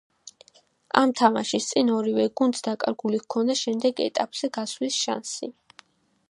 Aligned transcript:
ამ 1.01 1.11
თამაშის 1.19 1.67
წინ 1.73 1.91
ორივე 1.97 2.25
გუნდს 2.41 2.65
დაკარგული 2.69 3.21
ჰქონდა 3.27 3.57
შემდეგ 3.61 4.03
ეტაპზე 4.07 4.51
გასვლის 4.59 4.99
შანსი. 5.05 5.53